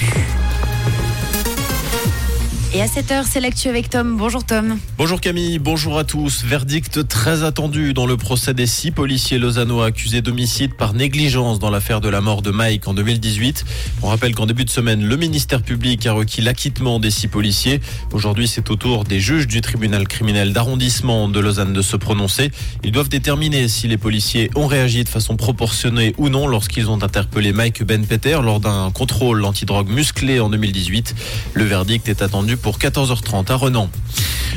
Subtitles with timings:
[0.00, 0.37] Bush.
[2.74, 4.18] Et à 7h, c'est l'actu avec Tom.
[4.18, 4.78] Bonjour Tom.
[4.98, 6.44] Bonjour Camille, bonjour à tous.
[6.44, 11.70] Verdict très attendu dans le procès des six policiers lausannois accusés d'homicide par négligence dans
[11.70, 13.64] l'affaire de la mort de Mike en 2018.
[14.02, 17.80] On rappelle qu'en début de semaine, le ministère public a requis l'acquittement des six policiers.
[18.12, 22.50] Aujourd'hui, c'est au tour des juges du tribunal criminel d'arrondissement de Lausanne de se prononcer.
[22.84, 27.02] Ils doivent déterminer si les policiers ont réagi de façon proportionnée ou non lorsqu'ils ont
[27.02, 31.14] interpellé Mike Ben Peter lors d'un contrôle antidrogue musclé en 2018.
[31.54, 33.90] Le verdict est attendu pour 14h30 à Renan.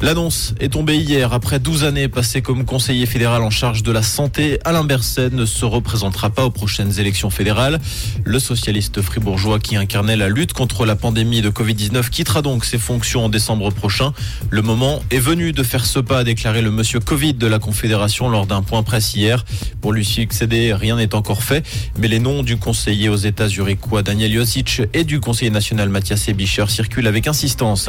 [0.00, 4.02] L'annonce est tombée hier après 12 années passées comme conseiller fédéral en charge de la
[4.02, 4.58] santé.
[4.64, 7.80] Alain Berset ne se représentera pas aux prochaines élections fédérales.
[8.24, 12.78] Le socialiste fribourgeois qui incarnait la lutte contre la pandémie de Covid-19 quittera donc ses
[12.78, 14.12] fonctions en décembre prochain.
[14.50, 17.58] Le moment est venu de faire ce pas, a déclaré le monsieur Covid de la
[17.58, 19.44] Confédération lors d'un point presse hier.
[19.80, 21.64] Pour lui succéder, rien n'est encore fait,
[21.98, 26.28] mais les noms du conseiller aux États zurichois Daniel Josic et du conseiller national Mathias
[26.28, 27.83] Ebischer circulent avec insistance.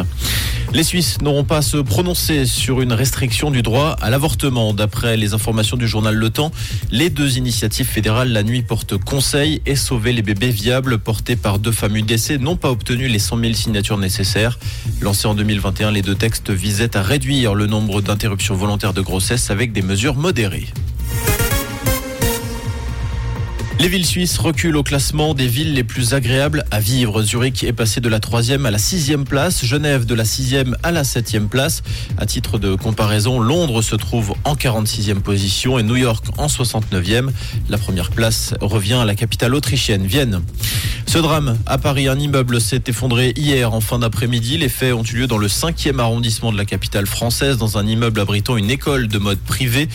[0.73, 4.73] Les Suisses n'auront pas à se prononcer sur une restriction du droit à l'avortement.
[4.73, 6.51] D'après les informations du journal Le Temps,
[6.91, 11.59] les deux initiatives fédérales la nuit portent conseil et sauver les bébés viables portés par
[11.59, 14.59] deux femmes UDC n'ont pas obtenu les 100 000 signatures nécessaires.
[15.01, 19.51] Lancés en 2021, les deux textes visaient à réduire le nombre d'interruptions volontaires de grossesse
[19.51, 20.67] avec des mesures modérées.
[23.77, 27.21] Les villes suisses reculent au classement des villes les plus agréables à vivre.
[27.21, 30.91] Zurich est passé de la troisième à la sixième place, Genève de la sixième à
[30.91, 31.83] la septième place.
[32.17, 37.29] À titre de comparaison, Londres se trouve en 46e position et New York en 69e.
[37.69, 40.41] La première place revient à la capitale autrichienne, Vienne.
[41.05, 44.57] Ce drame à Paris, un immeuble s'est effondré hier en fin d'après-midi.
[44.57, 47.85] Les faits ont eu lieu dans le 5e arrondissement de la capitale française, dans un
[47.85, 49.87] immeuble abritant une école de mode privé.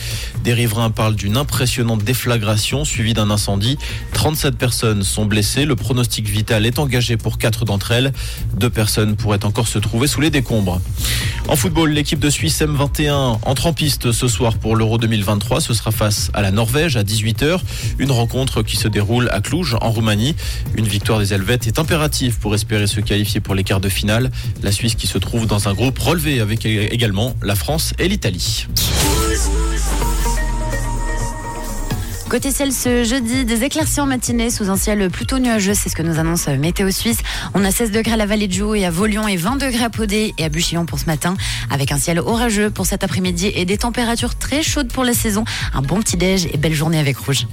[0.43, 3.70] Des riverains parlent d'une impressionnante déflagration suivie d'un incendie.
[4.13, 5.65] 37 personnes sont blessées.
[5.65, 8.13] Le pronostic vital est engagé pour quatre d'entre elles.
[8.55, 10.81] Deux personnes pourraient encore se trouver sous les décombres.
[11.47, 15.61] En football, l'équipe de Suisse M21 entre en piste ce soir pour l'Euro 2023.
[15.61, 17.59] Ce sera face à la Norvège à 18h.
[17.99, 20.35] Une rencontre qui se déroule à Cluj, en Roumanie.
[20.75, 24.31] Une victoire des Helvètes est impérative pour espérer se qualifier pour les quarts de finale.
[24.63, 28.67] La Suisse qui se trouve dans un groupe relevé avec également la France et l'Italie.
[32.31, 35.97] Côté ciel ce jeudi, des éclaircies en matinée sous un ciel plutôt nuageux, c'est ce
[35.97, 37.17] que nous annonce Météo Suisse.
[37.53, 39.83] On a 16 degrés à la vallée de Joux et à Volion et 20 degrés
[39.83, 41.35] à Podé et à Buchillon pour ce matin,
[41.69, 45.43] avec un ciel orageux pour cet après-midi et des températures très chaudes pour la saison.
[45.73, 47.47] Un bon petit déj et belle journée avec Rouge.